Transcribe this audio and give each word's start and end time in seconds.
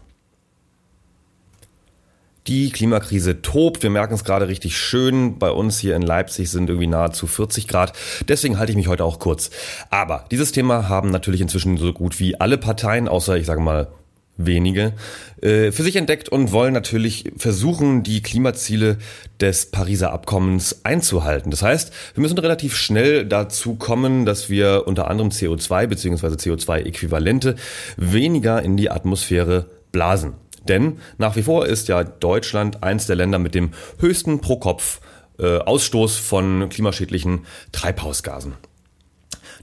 Die 2.48 2.70
Klimakrise 2.70 3.42
tobt. 3.42 3.82
Wir 3.82 3.91
merken 3.91 4.14
es 4.14 4.24
gerade 4.24 4.46
richtig 4.46 4.78
schön. 4.78 5.38
Bei 5.38 5.50
uns 5.50 5.78
hier 5.78 5.96
in 5.96 6.02
Leipzig 6.02 6.50
sind 6.50 6.68
irgendwie 6.68 6.87
nahezu 6.87 7.27
40 7.27 7.66
Grad. 7.66 7.92
Deswegen 8.28 8.59
halte 8.59 8.70
ich 8.70 8.77
mich 8.77 8.88
heute 8.88 9.04
auch 9.04 9.18
kurz. 9.18 9.50
Aber 9.91 10.24
dieses 10.30 10.52
Thema 10.52 10.88
haben 10.88 11.10
natürlich 11.10 11.40
inzwischen 11.40 11.77
so 11.77 11.92
gut 11.92 12.20
wie 12.20 12.38
alle 12.40 12.59
Parteien, 12.59 13.09
außer 13.09 13.37
ich 13.37 13.46
sage 13.46 13.60
mal 13.60 13.88
wenige, 14.37 14.92
äh, 15.40 15.73
für 15.73 15.82
sich 15.82 15.96
entdeckt 15.96 16.28
und 16.28 16.52
wollen 16.52 16.74
natürlich 16.74 17.32
versuchen, 17.37 18.02
die 18.02 18.23
Klimaziele 18.23 18.98
des 19.40 19.70
Pariser 19.70 20.12
Abkommens 20.12 20.84
einzuhalten. 20.84 21.51
Das 21.51 21.62
heißt, 21.62 21.92
wir 22.15 22.23
müssen 22.23 22.38
relativ 22.38 22.76
schnell 22.76 23.24
dazu 23.24 23.74
kommen, 23.74 24.26
dass 24.26 24.51
wir 24.51 24.84
unter 24.87 25.09
anderem 25.10 25.30
CO2 25.30 25.87
bzw. 25.87 26.26
CO2-Äquivalente 26.26 27.56
weniger 27.96 28.62
in 28.62 28.76
die 28.76 28.90
Atmosphäre 28.90 29.66
blasen. 29.92 30.34
Denn 30.68 30.98
nach 31.18 31.36
wie 31.36 31.42
vor 31.42 31.66
ist 31.66 31.88
ja 31.88 32.04
Deutschland 32.04 32.82
eins 32.82 33.06
der 33.06 33.16
Länder 33.16 33.38
mit 33.38 33.54
dem 33.54 33.70
höchsten 33.98 34.40
pro 34.40 34.56
Kopf 34.56 35.00
äh, 35.38 35.58
Ausstoß 35.58 36.16
von 36.16 36.68
klimaschädlichen 36.68 37.46
Treibhausgasen. 37.73 38.54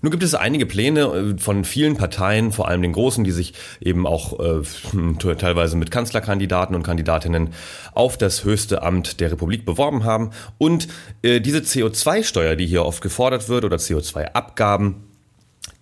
Nun 0.04 0.12
gibt 0.12 0.24
es 0.24 0.36
einige 0.36 0.66
Pläne 0.66 1.02
äh, 1.02 1.40
von 1.40 1.64
vielen 1.64 1.96
Parteien, 1.96 2.52
vor 2.52 2.68
allem 2.68 2.82
den 2.82 2.92
großen, 2.92 3.24
die 3.24 3.32
sich 3.32 3.54
eben 3.80 4.06
auch 4.06 4.38
äh, 4.40 5.36
teilweise 5.38 5.78
mit 5.78 5.92
Kanzlerkandidaten 5.92 6.76
und 6.76 6.84
Kandidatinnen 6.84 7.54
auf 7.94 8.18
das 8.18 8.44
höchste 8.44 8.84
Amt 8.84 9.22
der 9.22 9.32
Republik 9.32 9.66
beworben 9.66 10.04
haben. 10.04 10.32
Und 10.58 10.90
äh, 11.22 11.40
diese 11.40 11.60
CO2-Steuer, 11.60 12.58
die 12.58 12.66
hier 12.66 12.86
oft 12.86 13.02
gefordert 13.02 13.48
wird, 13.48 13.64
oder 13.64 13.78
CO2-Abgaben, 13.78 15.04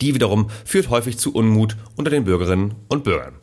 die 0.02 0.14
wiederum 0.14 0.52
führt 0.66 0.90
häufig 0.90 1.18
zu 1.18 1.34
Unmut 1.34 1.76
unter 1.96 2.12
den 2.12 2.24
Bürgerinnen 2.24 2.76
und 2.90 3.04
Bürgern. 3.04 3.34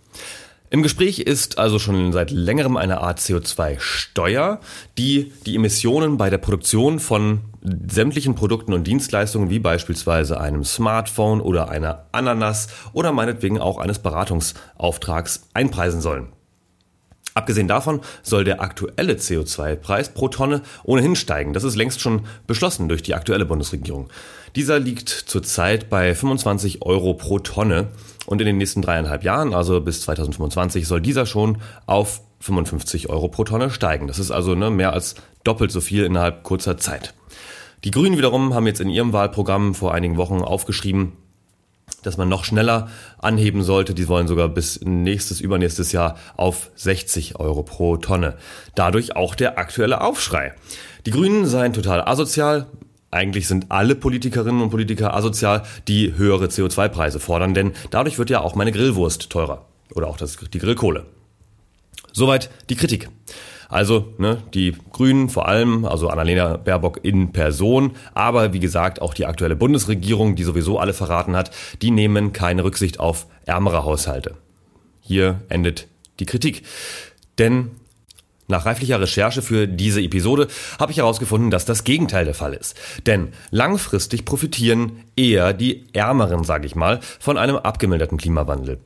Im 0.70 0.83
Gespräch 0.83 1.20
ist 1.20 1.58
also 1.58 1.78
schon 1.78 2.12
seit 2.12 2.30
längerem 2.30 2.77
eine 2.77 3.00
Art 3.00 3.20
CO2-Steuer, 3.20 4.61
die 4.98 5.33
die 5.47 5.56
Emissionen 5.56 6.19
bei 6.19 6.28
der 6.28 6.36
Produktion 6.36 7.00
von 7.00 7.41
sämtlichen 7.62 8.34
Produkten 8.34 8.75
und 8.75 8.86
Dienstleistungen 8.86 9.48
wie 9.48 9.60
beispielsweise 9.60 10.38
einem 10.38 10.64
Smartphone 10.64 11.41
oder 11.41 11.70
einer 11.70 12.05
Ananas 12.12 12.69
oder 12.92 13.12
meinetwegen 13.12 13.58
auch 13.58 13.78
eines 13.78 13.98
Beratungsauftrags 14.00 15.48
einpreisen 15.55 16.02
sollen. 16.02 16.33
Abgesehen 17.32 17.69
davon 17.69 18.00
soll 18.22 18.44
der 18.44 18.60
aktuelle 18.60 19.14
CO2-Preis 19.14 20.10
pro 20.10 20.28
Tonne 20.28 20.62
ohnehin 20.82 21.16
steigen. 21.16 21.53
Das 21.53 21.64
ist 21.64 21.77
längst 21.77 22.00
schon 22.00 22.27
beschlossen 22.47 22.88
durch 22.88 23.03
die 23.03 23.14
aktuelle 23.14 23.47
Bundesregierung. 23.47 24.08
Dieser 24.56 24.78
liegt 24.80 25.08
zurzeit 25.08 25.88
bei 25.88 26.14
25 26.14 26.82
Euro 26.82 27.14
pro 27.14 27.38
Tonne 27.38 27.88
und 28.28 28.42
in 28.42 28.46
den 28.46 28.58
nächsten 28.58 28.82
dreieinhalb 28.82 29.24
Jahren, 29.24 29.54
also 29.54 29.80
bis 29.80 30.02
2025, 30.02 30.86
soll 30.86 31.00
dieser 31.00 31.24
schon 31.24 31.62
auf 31.86 32.20
55 32.40 33.08
Euro 33.08 33.28
pro 33.28 33.44
Tonne 33.44 33.70
steigen. 33.70 34.06
Das 34.06 34.18
ist 34.18 34.30
also 34.30 34.54
ne, 34.54 34.68
mehr 34.68 34.92
als 34.92 35.14
doppelt 35.44 35.72
so 35.72 35.80
viel 35.80 36.04
innerhalb 36.04 36.42
kurzer 36.42 36.76
Zeit. 36.76 37.14
Die 37.84 37.91
Grünen 37.91 38.19
wiederum 38.19 38.53
haben 38.53 38.66
jetzt 38.66 38.82
in 38.82 38.91
ihrem 38.91 39.14
Wahlprogramm 39.14 39.75
vor 39.75 39.94
einigen 39.94 40.19
Wochen 40.19 40.42
aufgeschrieben, 40.42 41.12
dass 42.03 42.19
man 42.19 42.28
noch 42.28 42.44
schneller 42.44 42.91
anheben 43.16 43.62
sollte. 43.62 43.94
Die 43.94 44.08
wollen 44.08 44.28
sogar 44.28 44.50
bis 44.50 44.78
nächstes, 44.82 45.41
übernächstes 45.41 45.92
Jahr 45.92 46.16
auf 46.36 46.70
60 46.74 47.41
Euro 47.41 47.62
pro 47.62 47.97
Tonne. 47.97 48.36
Dadurch 48.74 49.16
auch 49.16 49.36
der 49.36 49.56
aktuelle 49.56 50.03
Aufschrei. 50.03 50.53
Die 51.06 51.12
Grünen 51.12 51.47
seien 51.47 51.72
total 51.72 52.03
asozial. 52.03 52.66
Eigentlich 53.10 53.48
sind 53.48 53.66
alle 53.70 53.94
Politikerinnen 53.94 54.60
und 54.60 54.70
Politiker 54.70 55.14
asozial, 55.14 55.62
die 55.88 56.16
höhere 56.16 56.46
CO2-Preise 56.46 57.20
fordern, 57.20 57.54
denn 57.54 57.72
dadurch 57.91 58.19
wird 58.19 58.28
ja 58.30 58.41
auch 58.41 58.54
meine 58.54 58.72
Grillwurst 58.72 59.30
teurer. 59.30 59.64
Oder 59.94 60.08
auch 60.08 60.19
das, 60.19 60.36
die 60.36 60.58
Grillkohle. 60.58 61.06
Soweit 62.12 62.50
die 62.68 62.76
Kritik. 62.76 63.08
Also 63.70 64.14
ne, 64.18 64.42
die 64.54 64.74
Grünen 64.92 65.28
vor 65.28 65.47
allem, 65.47 65.84
also 65.84 66.08
Annalena 66.08 66.56
Baerbock 66.56 67.00
in 67.02 67.32
Person, 67.32 67.92
aber 68.14 68.52
wie 68.54 68.60
gesagt 68.60 69.02
auch 69.02 69.12
die 69.12 69.26
aktuelle 69.26 69.56
Bundesregierung, 69.56 70.36
die 70.36 70.44
sowieso 70.44 70.78
alle 70.78 70.94
verraten 70.94 71.36
hat, 71.36 71.50
die 71.82 71.91
nehmen 71.91 72.32
keine 72.32 72.64
Rücksicht 72.64 72.98
auf 72.98 73.26
ärmere 73.44 73.84
Haushalte. 73.84 74.36
Hier 75.00 75.42
endet 75.48 75.86
die 76.18 76.26
Kritik. 76.26 76.62
Denn 77.38 77.70
nach 78.48 78.66
reiflicher 78.66 79.00
Recherche 79.00 79.42
für 79.42 79.69
diese 79.69 80.00
Episode 80.00 80.48
habe 80.78 80.91
ich 80.91 80.98
herausgefunden, 80.98 81.50
dass 81.50 81.64
das 81.64 81.84
Gegenteil 81.84 82.25
der 82.25 82.34
Fall 82.34 82.54
ist. 82.54 82.76
Denn 83.06 83.28
langfristig 83.50 84.25
profitieren 84.25 85.04
eher 85.16 85.53
die 85.53 85.84
Ärmeren, 85.92 86.44
sage 86.44 86.66
ich 86.66 86.75
mal, 86.75 87.00
von 87.20 87.38
einem 87.38 87.56
abgemilderten 87.56 88.19
Klimawandel. 88.19 88.81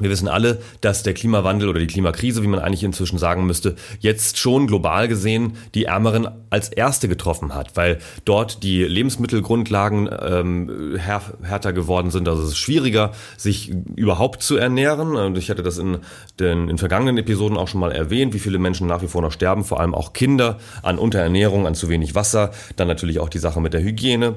Wir 0.00 0.10
wissen 0.10 0.28
alle, 0.28 0.60
dass 0.80 1.02
der 1.02 1.14
Klimawandel 1.14 1.68
oder 1.68 1.80
die 1.80 1.86
Klimakrise, 1.86 2.42
wie 2.42 2.46
man 2.46 2.60
eigentlich 2.60 2.84
inzwischen 2.84 3.18
sagen 3.18 3.46
müsste, 3.46 3.74
jetzt 4.00 4.38
schon 4.38 4.66
global 4.66 5.08
gesehen 5.08 5.54
die 5.74 5.84
Ärmeren 5.84 6.28
als 6.50 6.68
erste 6.68 7.08
getroffen 7.08 7.54
hat, 7.54 7.76
weil 7.76 7.98
dort 8.24 8.62
die 8.62 8.84
Lebensmittelgrundlagen 8.84 10.08
ähm, 10.20 10.98
här 10.98 11.22
härter 11.42 11.72
geworden 11.72 12.10
sind. 12.10 12.28
Also 12.28 12.42
es 12.42 12.50
ist 12.50 12.58
schwieriger, 12.58 13.12
sich 13.36 13.72
überhaupt 13.96 14.42
zu 14.42 14.56
ernähren. 14.56 15.16
Und 15.16 15.36
ich 15.36 15.50
hatte 15.50 15.62
das 15.62 15.78
in 15.78 15.98
den 16.38 16.68
in 16.68 16.78
vergangenen 16.78 17.18
Episoden 17.18 17.56
auch 17.56 17.68
schon 17.68 17.80
mal 17.80 17.92
erwähnt, 17.92 18.34
wie 18.34 18.38
viele 18.38 18.58
Menschen 18.58 18.86
nach 18.86 19.02
wie 19.02 19.08
vor 19.08 19.22
noch 19.22 19.32
sterben, 19.32 19.64
vor 19.64 19.80
allem 19.80 19.94
auch 19.94 20.12
Kinder 20.12 20.58
an 20.82 20.98
Unterernährung, 20.98 21.66
an 21.66 21.74
zu 21.74 21.88
wenig 21.88 22.14
Wasser. 22.14 22.52
Dann 22.76 22.88
natürlich 22.88 23.18
auch 23.18 23.28
die 23.28 23.38
Sache 23.38 23.60
mit 23.60 23.74
der 23.74 23.82
Hygiene. 23.82 24.36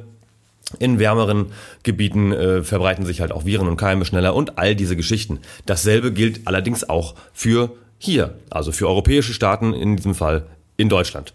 In 0.80 1.00
wärmeren 1.00 1.48
Gebieten 1.84 2.32
äh, 2.32 2.64
verbreiten 2.64 3.06
sich 3.06 3.22
halt 3.22 3.32
auch 3.32 3.46
Viren 3.46 3.68
und 3.68 3.78
Keime 3.78 4.06
schneller 4.06 4.36
und 4.36 4.58
all 4.58 4.76
diese 4.76 4.96
Geschichten. 4.96 5.40
Dasselbe 5.66 6.12
gilt 6.12 6.48
allerdings 6.48 6.88
auch 6.90 7.16
für 7.34 7.72
hier, 7.98 8.36
also 8.50 8.72
für 8.72 8.88
europäische 8.88 9.34
Staaten, 9.34 9.74
in 9.74 9.96
diesem 9.96 10.16
Fall 10.16 10.48
in 10.78 10.90
Deutschland. 10.90 11.34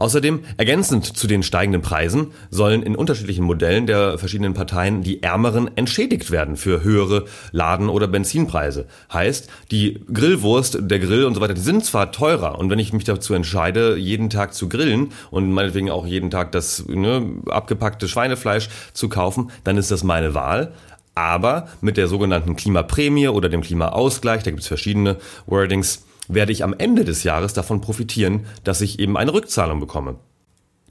Außerdem, 0.00 0.40
ergänzend 0.56 1.04
zu 1.04 1.26
den 1.26 1.42
steigenden 1.42 1.82
Preisen, 1.82 2.28
sollen 2.50 2.82
in 2.82 2.96
unterschiedlichen 2.96 3.44
Modellen 3.44 3.86
der 3.86 4.16
verschiedenen 4.16 4.54
Parteien 4.54 5.02
die 5.02 5.22
Ärmeren 5.22 5.76
entschädigt 5.76 6.30
werden 6.30 6.56
für 6.56 6.82
höhere 6.82 7.26
Laden- 7.52 7.90
oder 7.90 8.08
Benzinpreise. 8.08 8.86
Heißt, 9.12 9.50
die 9.70 10.00
Grillwurst, 10.10 10.78
der 10.80 11.00
Grill 11.00 11.26
und 11.26 11.34
so 11.34 11.42
weiter, 11.42 11.52
die 11.52 11.60
sind 11.60 11.84
zwar 11.84 12.12
teurer 12.12 12.58
und 12.58 12.70
wenn 12.70 12.78
ich 12.78 12.94
mich 12.94 13.04
dazu 13.04 13.34
entscheide, 13.34 13.96
jeden 13.98 14.30
Tag 14.30 14.54
zu 14.54 14.70
grillen 14.70 15.12
und 15.30 15.52
meinetwegen 15.52 15.90
auch 15.90 16.06
jeden 16.06 16.30
Tag 16.30 16.50
das 16.52 16.86
ne, 16.88 17.34
abgepackte 17.50 18.08
Schweinefleisch 18.08 18.70
zu 18.94 19.10
kaufen, 19.10 19.50
dann 19.64 19.76
ist 19.76 19.90
das 19.90 20.02
meine 20.02 20.32
Wahl. 20.32 20.72
Aber 21.14 21.68
mit 21.82 21.98
der 21.98 22.08
sogenannten 22.08 22.56
Klimaprämie 22.56 23.28
oder 23.28 23.50
dem 23.50 23.60
Klimaausgleich, 23.60 24.44
da 24.44 24.50
gibt 24.50 24.62
es 24.62 24.68
verschiedene 24.68 25.16
Wordings, 25.44 26.06
werde 26.28 26.52
ich 26.52 26.64
am 26.64 26.74
Ende 26.76 27.04
des 27.04 27.24
Jahres 27.24 27.52
davon 27.52 27.80
profitieren, 27.80 28.46
dass 28.64 28.80
ich 28.80 28.98
eben 28.98 29.16
eine 29.16 29.32
Rückzahlung 29.32 29.80
bekomme. 29.80 30.16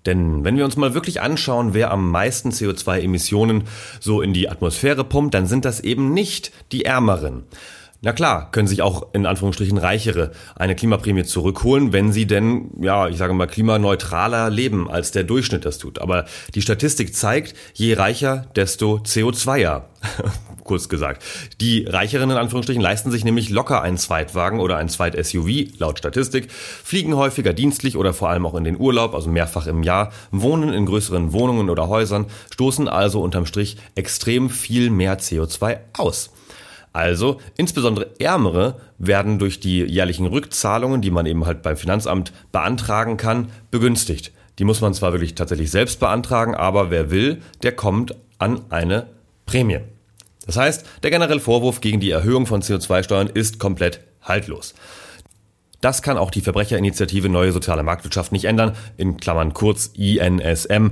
Denn 0.06 0.44
wenn 0.44 0.58
wir 0.58 0.66
uns 0.66 0.78
mal 0.78 0.94
wirklich 0.94 1.22
anschauen, 1.22 1.74
wer 1.74 1.92
am 1.92 2.10
meisten 2.10 2.52
CO2-Emissionen 2.52 3.64
so 4.00 4.22
in 4.22 4.34
die 4.34 4.50
Atmosphäre 4.50 5.04
pumpt, 5.04 5.34
dann 5.34 5.48
sind 5.48 5.66
das 5.66 5.82
eben 5.82 6.14
nicht 6.14 6.52
die 6.72 6.86
Ärmeren. 6.86 7.44
Na 8.02 8.14
klar, 8.14 8.50
können 8.54 8.70
sich 8.70 8.82
auch 8.82 9.08
in 9.12 9.26
Anführungsstrichen 9.26 9.78
Reichere 9.78 10.32
eine 10.56 10.74
Klimaprämie 10.74 11.26
zurückholen, 11.26 11.92
wenn 11.92 12.14
sie 12.14 12.26
denn, 12.26 12.72
ja, 12.80 13.10
ich 13.10 13.18
sage 13.18 13.34
mal, 13.34 13.46
klimaneutraler 13.46 14.50
leben, 14.50 14.90
als 14.90 15.12
der 15.12 15.26
Durchschnitt 15.26 15.66
das 15.66 15.80
tut. 15.80 16.00
Aber 16.00 16.24
die 16.56 16.62
Statistik 16.62 17.14
zeigt, 17.14 17.56
je 17.74 17.96
reicher, 17.96 18.46
desto 18.56 19.00
CO2er. 19.00 19.82
Kurz 20.64 20.88
gesagt. 20.88 21.24
Die 21.60 21.84
Reicheren 21.84 22.30
in 22.30 22.38
Anführungsstrichen 22.38 22.82
leisten 22.82 23.12
sich 23.12 23.26
nämlich 23.26 23.50
locker 23.50 23.82
einen 23.82 23.98
Zweitwagen 23.98 24.62
oder 24.62 24.78
ein 24.78 24.88
Zweit-SUV, 24.88 25.78
laut 25.78 25.98
Statistik, 25.98 26.50
fliegen 26.54 27.18
häufiger 27.18 27.52
dienstlich 27.52 27.98
oder 27.98 28.14
vor 28.14 28.30
allem 28.30 28.46
auch 28.46 28.56
in 28.56 28.64
den 28.64 28.80
Urlaub, 28.80 29.14
also 29.14 29.30
mehrfach 29.30 29.68
im 29.68 29.84
Jahr, 29.84 30.14
wohnen 30.32 30.72
in 30.72 30.86
größeren 30.86 31.34
Wohnungen 31.34 31.70
oder 31.70 31.90
Häusern, 31.90 32.28
stoßen 32.54 32.88
also 32.88 33.22
unterm 33.22 33.46
Strich 33.46 33.76
extrem 33.96 34.50
viel 34.50 34.90
mehr 34.90 35.20
CO2 35.20 35.80
aus. 35.98 36.32
Also 36.92 37.40
insbesondere 37.56 38.20
Ärmere 38.20 38.80
werden 38.98 39.40
durch 39.40 39.60
die 39.60 39.84
jährlichen 39.84 40.26
Rückzahlungen, 40.26 41.02
die 41.02 41.12
man 41.12 41.26
eben 41.26 41.46
halt 41.46 41.62
beim 41.62 41.78
Finanzamt 41.78 42.34
beantragen 42.52 43.18
kann, 43.18 43.50
begünstigt. 43.72 44.32
Die 44.58 44.66
muss 44.66 44.82
man 44.82 44.94
zwar 44.94 45.14
wirklich 45.14 45.36
tatsächlich 45.36 45.72
selbst 45.72 46.00
beantragen, 46.00 46.56
aber 46.56 46.90
wer 46.90 47.12
will, 47.12 47.42
der 47.64 47.72
kommt 47.72 48.16
an 48.40 48.62
eine 48.70 49.08
Prämie. 49.46 49.80
Das 50.46 50.58
heißt, 50.58 50.86
der 51.04 51.12
generelle 51.12 51.40
Vorwurf 51.40 51.80
gegen 51.80 52.00
die 52.00 52.12
Erhöhung 52.12 52.46
von 52.46 52.62
CO2-Steuern 52.62 53.28
ist 53.28 53.60
komplett 53.60 54.02
haltlos. 54.22 54.74
Das 55.82 56.02
kann 56.02 56.18
auch 56.18 56.32
die 56.32 56.42
Verbrecherinitiative 56.42 57.30
Neue 57.30 57.52
Soziale 57.52 57.84
Marktwirtschaft 57.84 58.32
nicht 58.32 58.46
ändern, 58.46 58.76
in 58.98 59.18
Klammern 59.18 59.54
kurz 59.54 59.92
INSM. 59.96 60.92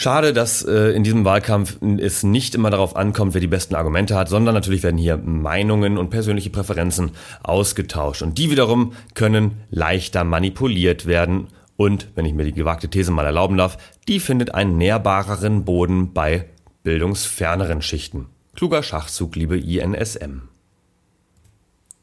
Schade, 0.00 0.32
dass 0.32 0.62
äh, 0.62 0.92
in 0.92 1.04
diesem 1.04 1.26
Wahlkampf 1.26 1.76
es 1.98 2.22
nicht 2.22 2.54
immer 2.54 2.70
darauf 2.70 2.96
ankommt, 2.96 3.34
wer 3.34 3.42
die 3.42 3.46
besten 3.46 3.74
Argumente 3.74 4.16
hat, 4.16 4.30
sondern 4.30 4.54
natürlich 4.54 4.82
werden 4.82 4.96
hier 4.96 5.18
Meinungen 5.18 5.98
und 5.98 6.08
persönliche 6.08 6.48
Präferenzen 6.48 7.10
ausgetauscht. 7.42 8.22
Und 8.22 8.38
die 8.38 8.50
wiederum 8.50 8.94
können 9.12 9.60
leichter 9.68 10.24
manipuliert 10.24 11.04
werden. 11.04 11.48
Und, 11.76 12.08
wenn 12.14 12.24
ich 12.24 12.32
mir 12.32 12.44
die 12.44 12.54
gewagte 12.54 12.88
These 12.88 13.10
mal 13.10 13.26
erlauben 13.26 13.58
darf, 13.58 13.76
die 14.08 14.20
findet 14.20 14.54
einen 14.54 14.78
nährbareren 14.78 15.66
Boden 15.66 16.14
bei 16.14 16.46
bildungsferneren 16.82 17.82
Schichten. 17.82 18.28
Kluger 18.56 18.82
Schachzug, 18.82 19.36
liebe 19.36 19.58
INSM. 19.58 20.48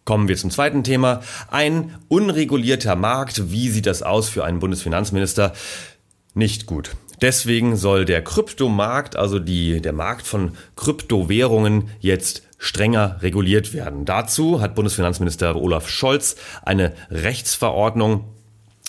Kommen 0.06 0.28
wir 0.28 0.38
zum 0.38 0.52
zweiten 0.52 0.84
Thema. 0.84 1.22
Ein 1.50 1.96
unregulierter 2.10 2.96
Markt. 2.96 3.50
Wie 3.50 3.70
sieht 3.70 3.88
das 3.88 4.04
aus 4.04 4.30
für 4.30 4.46
einen 4.46 4.60
Bundesfinanzminister? 4.60 5.54
Nicht 6.36 6.68
gut. 6.68 6.92
Deswegen 7.22 7.76
soll 7.76 8.06
der 8.06 8.24
Kryptomarkt, 8.24 9.16
also 9.16 9.40
die, 9.40 9.82
der 9.82 9.94
Markt 9.94 10.28
von 10.28 10.52
Kryptowährungen, 10.76 11.90
jetzt 12.00 12.44
strenger 12.60 13.18
reguliert 13.22 13.74
werden. 13.74 14.06
Dazu 14.06 14.62
hat 14.62 14.76
Bundesfinanzminister 14.76 15.56
Olaf 15.56 15.90
Scholz 15.90 16.36
eine 16.64 16.94
Rechtsverordnung 17.10 18.26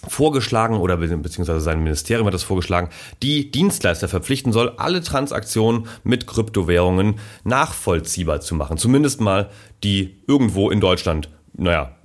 vorgeschlagen 0.06 0.76
oder 0.76 0.96
beziehungsweise 0.96 1.60
sein 1.60 1.82
Ministerium 1.82 2.26
hat 2.26 2.34
das 2.34 2.44
vorgeschlagen, 2.44 2.88
die 3.22 3.50
Dienstleister 3.50 4.08
verpflichten 4.08 4.52
soll, 4.52 4.72
alle 4.76 5.02
Transaktionen 5.02 5.88
mit 6.04 6.26
Kryptowährungen 6.26 7.18
nachvollziehbar 7.44 8.40
zu 8.40 8.54
machen. 8.54 8.78
Zumindest 8.78 9.20
mal 9.20 9.50
die 9.82 10.16
irgendwo 10.26 10.70
in 10.70 10.80
Deutschland, 10.80 11.28
naja, 11.54 11.96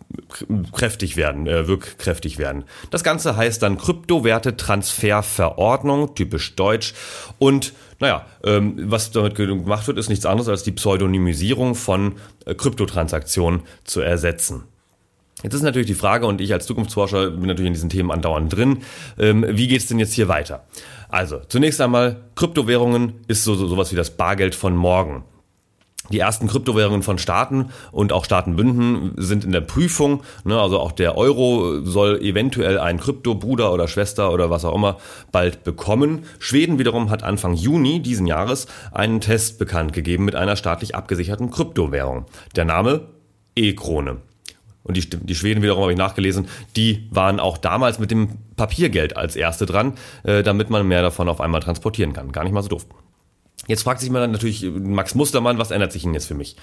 kräftig 0.72 1.18
werden, 1.18 1.48
äh, 1.48 1.68
wirkkräftig 1.68 2.38
werden. 2.38 2.64
Das 2.92 3.04
Ganze 3.04 3.36
heißt 3.36 3.62
dann 3.62 3.78
Kryptowerte-Transferverordnung, 3.78 6.16
typisch 6.16 6.56
deutsch. 6.56 6.94
Und 7.40 7.74
naja, 8.00 8.26
ähm, 8.44 8.76
was 8.92 9.12
damit 9.12 9.36
gemacht 9.36 9.88
wird, 9.88 9.98
ist 9.98 10.10
nichts 10.10 10.26
anderes 10.26 10.50
als 10.50 10.64
die 10.64 10.72
Pseudonymisierung 10.72 11.76
von 11.76 12.14
äh, 12.46 12.56
Kryptotransaktionen 12.56 13.62
zu 13.84 14.02
ersetzen. 14.02 14.64
Jetzt 15.44 15.56
ist 15.56 15.62
natürlich 15.62 15.88
die 15.88 15.94
Frage, 15.94 16.26
und 16.26 16.40
ich 16.40 16.54
als 16.54 16.66
Zukunftsforscher 16.66 17.32
bin 17.32 17.48
natürlich 17.48 17.68
in 17.68 17.74
diesen 17.74 17.90
Themen 17.90 18.12
andauernd 18.12 18.56
drin, 18.56 18.80
ähm, 19.20 19.46
wie 19.48 19.68
geht 19.68 19.82
es 19.82 19.88
denn 19.88 20.00
jetzt 20.00 20.14
hier 20.14 20.30
weiter? 20.30 20.64
Also, 21.10 21.42
zunächst 21.48 21.82
einmal, 21.82 22.22
Kryptowährungen 22.36 23.16
ist 23.28 23.44
so, 23.44 23.56
so 23.56 23.68
sowas 23.68 23.92
wie 23.92 23.96
das 23.96 24.12
Bargeld 24.12 24.56
von 24.56 24.76
morgen. 24.76 25.24
Die 26.10 26.20
ersten 26.20 26.48
Kryptowährungen 26.48 27.02
von 27.02 27.18
Staaten 27.18 27.70
und 27.92 28.12
auch 28.12 28.26
Staatenbünden 28.26 29.14
sind 29.16 29.46
in 29.46 29.54
der 29.54 29.62
Prüfung. 29.62 30.24
Ne, 30.44 30.60
also 30.60 30.80
auch 30.80 30.92
der 30.92 31.18
Euro 31.18 31.80
soll 31.82 32.20
eventuell 32.22 32.78
ein 32.78 33.00
Kryptobruder 33.00 33.72
oder 33.72 33.88
Schwester 33.88 34.34
oder 34.34 34.50
was 34.50 34.66
auch 34.66 34.76
immer 34.76 34.98
bald 35.32 35.64
bekommen. 35.64 36.26
Schweden 36.40 36.78
wiederum 36.78 37.10
hat 37.10 37.24
Anfang 37.24 37.54
Juni 37.54 38.02
diesen 38.02 38.28
Jahres 38.28 38.68
einen 38.92 39.22
Test 39.22 39.60
bekannt 39.60 39.94
gegeben 39.94 40.26
mit 40.26 40.36
einer 40.36 40.58
staatlich 40.58 40.94
abgesicherten 40.94 41.52
Kryptowährung. 41.52 42.26
Der 42.56 42.66
Name 42.66 43.08
E-Krone. 43.56 44.18
Und 44.84 44.98
die, 44.98 45.10
die 45.10 45.36
Schweden 45.36 45.62
wiederum 45.64 45.84
habe 45.84 45.94
ich 45.94 45.98
nachgelesen, 45.98 46.48
die 46.76 47.08
waren 47.12 47.40
auch 47.40 47.58
damals 47.58 48.00
mit 48.00 48.12
dem 48.12 48.40
Papiergeld 48.58 49.16
als 49.16 49.38
erste 49.38 49.66
dran, 49.66 49.94
äh, 50.24 50.44
damit 50.44 50.70
man 50.70 50.86
mehr 50.86 51.02
davon 51.02 51.30
auf 51.30 51.40
einmal 51.40 51.62
transportieren 51.62 52.12
kann. 52.12 52.34
Gar 52.34 52.44
nicht 52.44 52.54
mal 52.54 52.62
so 52.62 52.70
doof. 52.70 52.86
Jetzt 53.68 53.84
fragt 53.84 54.02
sich 54.02 54.10
man 54.10 54.22
dann 54.22 54.32
natürlich 54.32 54.64
Max 54.64 55.16
Mustermann, 55.16 55.58
was 55.58 55.72
ändert 55.72 55.92
sich 55.92 56.04
denn 56.04 56.14
jetzt 56.14 56.28
für 56.28 56.36
mich? 56.36 56.56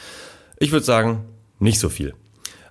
Ich 0.58 0.73
würde 0.73 0.85
sagen, 0.85 1.25
nicht 1.58 1.79
so 1.79 1.88
viel. 1.88 2.14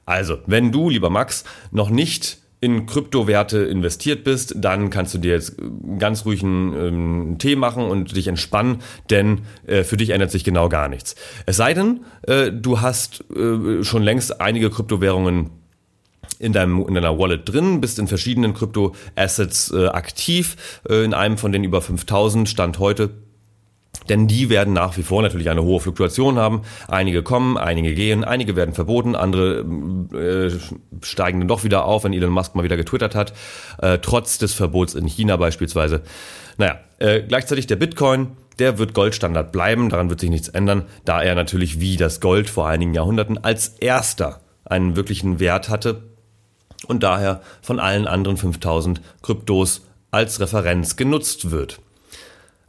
Also, 0.06 0.40
wenn 0.46 0.72
du, 0.72 0.90
lieber 0.90 1.10
Max, 1.10 1.44
noch 1.72 1.90
nicht 1.90 2.40
in 2.62 2.86
Kryptowerte 2.86 3.60
investiert 3.60 4.24
bist, 4.24 4.54
dann 4.58 4.90
kannst 4.90 5.14
du 5.14 5.18
dir 5.18 5.32
jetzt 5.32 5.56
ganz 5.98 6.26
ruhig 6.26 6.44
einen 6.44 6.74
ähm, 6.74 7.36
Tee 7.38 7.56
machen 7.56 7.86
und 7.86 8.16
dich 8.16 8.28
entspannen, 8.28 8.80
denn 9.10 9.42
äh, 9.66 9.84
für 9.84 9.96
dich 9.96 10.10
ändert 10.10 10.32
sich 10.32 10.44
genau 10.44 10.68
gar 10.68 10.90
nichts. 10.90 11.16
Es 11.46 11.58
sei 11.58 11.74
denn, 11.74 12.02
äh, 12.24 12.52
du 12.52 12.82
hast 12.82 13.24
äh, 13.34 13.84
schon 13.84 14.04
längst 14.04 14.42
einige 14.42 14.70
Kryptowährungen 14.70 15.52
in, 16.40 16.52
deinem, 16.52 16.86
in 16.86 16.96
deiner 16.96 17.18
Wallet 17.18 17.48
drin, 17.48 17.80
bist 17.80 17.98
in 17.98 18.08
verschiedenen 18.08 18.54
Krypto-Assets 18.54 19.72
äh, 19.72 19.88
aktiv, 19.88 20.82
äh, 20.90 21.06
in 21.06 21.14
einem 21.14 21.38
von 21.38 21.54
den 21.54 21.64
über 21.64 21.82
5000 21.82 22.50
Stand 22.50 22.80
heute 22.80 23.12
denn 24.10 24.28
die 24.28 24.50
werden 24.50 24.74
nach 24.74 24.98
wie 24.98 25.04
vor 25.04 25.22
natürlich 25.22 25.50
eine 25.50 25.64
hohe 25.64 25.80
Fluktuation 25.80 26.38
haben. 26.38 26.62
Einige 26.88 27.24
kommen, 27.24 27.58
einige 27.58 27.94
gehen, 27.94 28.24
einige 28.24 28.56
werden 28.56 28.74
verboten, 28.74 29.16
andere 29.16 29.60
äh, 30.14 30.52
steigen 31.02 31.40
dann 31.40 31.48
doch 31.48 31.64
wieder 31.64 31.86
auf, 31.86 32.04
wenn 32.04 32.14
Elon 32.14 32.32
Musk 32.32 32.56
mal 32.56 32.64
wieder 32.64 32.78
getwittert 32.78 33.16
hat, 33.16 33.34
äh, 33.82 34.00
trotz 34.00 34.38
des 34.38 34.54
Verbots 34.54 34.96
in 34.96 35.08
China 35.08 35.38
beispielsweise. 35.38 36.02
Naja, 36.58 36.80
äh, 36.98 37.22
gleichzeitig 37.22 37.68
der 37.68 37.78
Bitcoin, 37.78 38.36
der 38.58 38.78
wird 38.78 38.94
Goldstandard 38.94 39.52
bleiben, 39.52 39.90
daran 39.90 40.10
wird 40.10 40.20
sich 40.20 40.30
nichts 40.30 40.50
ändern, 40.50 40.86
da 41.06 41.22
er 41.22 41.36
natürlich 41.36 41.80
wie 41.80 41.96
das 41.96 42.20
Gold 42.20 42.50
vor 42.50 42.68
einigen 42.68 42.94
Jahrhunderten 42.94 43.38
als 43.38 43.70
erster 43.80 44.42
einen 44.66 44.96
wirklichen 44.96 45.40
Wert 45.40 45.70
hatte 45.70 46.04
und 46.88 47.04
daher 47.04 47.42
von 47.62 47.80
allen 47.80 48.08
anderen 48.08 48.38
5000 48.38 49.02
Kryptos 49.22 49.86
als 50.12 50.40
Referenz 50.40 50.96
genutzt 50.96 51.52
wird. 51.52 51.80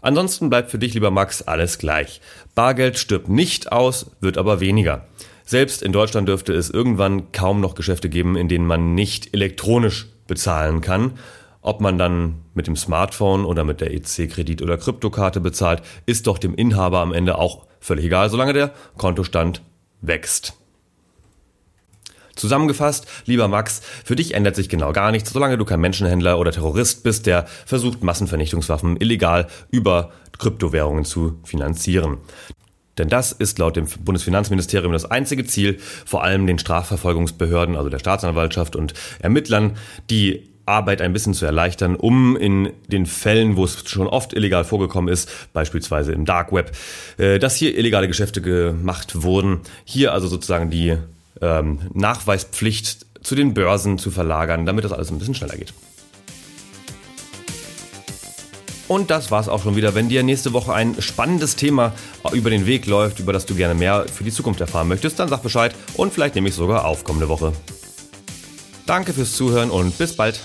Ansonsten 0.03 0.51
bleibt 0.51 0.71
für 0.71 0.79
dich, 0.79 0.95
lieber 0.95 1.11
Max, 1.11 1.43
alles 1.43 1.79
gleich. 1.79 2.21
Bargeld 2.55 2.99
stirbt 2.99 3.29
nicht 3.29 3.73
aus, 3.73 4.13
wird 4.21 4.39
aber 4.39 4.61
weniger. 4.61 5.07
Selbst 5.45 5.83
in 5.83 5.93
Deutschland 5.93 6.29
dürfte 6.29 6.53
es 6.53 6.71
irgendwann 6.71 7.33
kaum 7.33 7.61
noch 7.61 7.75
Geschäfte 7.75 8.09
geben, 8.09 8.37
in 8.37 8.49
denen 8.49 8.67
man 8.67 8.95
nicht 8.95 9.35
elektronisch 9.35 10.07
bezahlen 10.27 10.81
kann. 10.81 11.19
Ob 11.61 11.81
man 11.81 11.99
dann 11.99 12.43
mit 12.55 12.67
dem 12.67 12.77
Smartphone 12.77 13.45
oder 13.45 13.65
mit 13.65 13.81
der 13.81 13.93
EC-Kredit- 13.93 14.63
oder 14.63 14.79
Kryptokarte 14.79 15.41
bezahlt, 15.41 15.83
ist 16.07 16.27
doch 16.27 16.39
dem 16.39 16.55
Inhaber 16.55 17.01
am 17.01 17.13
Ende 17.13 17.37
auch 17.37 17.67
völlig 17.81 18.07
egal, 18.07 18.31
solange 18.31 18.53
der 18.53 18.73
Kontostand 18.97 19.63
wächst. 20.01 20.60
Zusammengefasst, 22.41 23.07
lieber 23.27 23.49
Max, 23.49 23.83
für 24.05 24.17
dich 24.17 24.35
ändert 24.35 24.57
sich 24.57 24.71
genau 24.71 24.93
gar 24.93 25.11
nichts, 25.11 25.31
solange 25.31 25.59
du 25.59 25.67
kein 25.67 25.81
Menschenhändler 25.81 26.39
oder 26.39 26.53
Terrorist 26.53 27.03
bist, 27.03 27.27
der 27.27 27.47
versucht, 27.67 28.03
Massenvernichtungswaffen 28.03 28.97
illegal 28.97 29.47
über 29.71 30.13
Kryptowährungen 30.39 31.05
zu 31.05 31.39
finanzieren. 31.45 32.17
Denn 32.97 33.09
das 33.09 33.33
ist 33.33 33.59
laut 33.59 33.77
dem 33.77 33.87
Bundesfinanzministerium 33.87 34.93
das 34.93 35.05
einzige 35.05 35.45
Ziel, 35.45 35.79
vor 36.07 36.25
allem 36.25 36.47
den 36.47 36.59
Strafverfolgungsbehörden, 36.59 37.77
also 37.77 37.91
der 37.91 37.99
Staatsanwaltschaft 37.99 38.75
und 38.75 38.95
Ermittlern, 39.21 39.77
die 40.09 40.51
Arbeit 40.65 41.03
ein 41.03 41.13
bisschen 41.13 41.35
zu 41.35 41.45
erleichtern, 41.45 41.97
um 41.97 42.37
in 42.37 42.73
den 42.89 43.05
Fällen, 43.05 43.57
wo 43.57 43.65
es 43.65 43.89
schon 43.89 44.07
oft 44.07 44.33
illegal 44.33 44.65
vorgekommen 44.65 45.13
ist, 45.13 45.53
beispielsweise 45.53 46.13
im 46.13 46.25
Dark 46.25 46.53
Web, 46.53 46.73
äh, 47.19 47.39
dass 47.39 47.57
hier 47.57 47.77
illegale 47.77 48.09
Geschäfte 48.09 48.41
gemacht 48.41 49.23
wurden, 49.23 49.61
hier 49.85 50.13
also 50.13 50.29
sozusagen 50.29 50.71
die 50.71 50.97
ähm, 51.41 51.81
Nachweispflicht 51.93 53.07
zu 53.23 53.35
den 53.35 53.55
Börsen 53.55 53.99
zu 53.99 54.11
verlagern, 54.11 54.67
damit 54.67 54.85
das 54.85 54.93
alles 54.93 55.11
ein 55.11 55.19
bisschen 55.19 55.35
schneller 55.35 55.57
geht. 55.57 55.73
Und 58.89 59.09
das 59.11 59.31
war's 59.31 59.49
auch 59.49 59.63
schon 59.63 59.77
wieder. 59.77 59.95
Wenn 59.95 60.09
dir 60.09 60.25
nächste 60.25 60.53
Woche 60.53 60.75
ein 60.75 61.01
spannendes 61.01 61.55
Thema 61.55 61.93
über 62.33 62.51
den 62.51 62.67
Weg 62.67 62.87
läuft, 62.87 63.21
über 63.21 63.33
das 63.33 63.47
du 63.47 63.55
gerne 63.55 63.75
mehr 63.75 64.07
für 64.13 64.25
die 64.25 64.33
Zukunft 64.33 64.61
erfahren 64.61 64.89
möchtest, 64.89 65.21
dann 65.21 65.29
sag 65.29 65.43
Bescheid 65.43 65.77
und 65.95 66.13
vielleicht 66.13 66.35
nehme 66.35 66.49
ich 66.49 66.57
sogar 66.57 66.85
auf 66.87 67.05
kommende 67.05 67.29
Woche. 67.29 67.53
Danke 68.87 69.13
fürs 69.13 69.35
Zuhören 69.35 69.71
und 69.71 69.97
bis 69.97 70.17
bald. 70.17 70.41